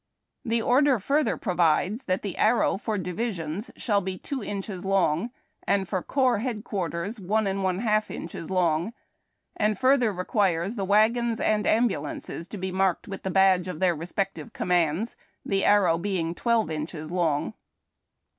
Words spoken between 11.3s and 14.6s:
and ambulances to be marked with the badge of their respective